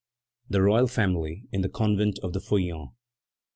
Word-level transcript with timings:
THE 0.49 0.63
ROYAL 0.63 0.87
FAMILY 0.87 1.43
IN 1.51 1.61
THE 1.61 1.69
CONVENT 1.69 2.17
OF 2.23 2.33
THE 2.33 2.41
FEUILLANTS. 2.41 2.93